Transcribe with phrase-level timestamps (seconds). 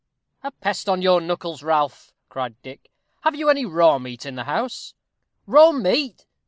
[0.41, 2.89] "A pest on your knuckles, Ralph," cried Dick;
[3.21, 4.95] "have you any raw meat in the house?"
[5.45, 6.25] "Raw meat!"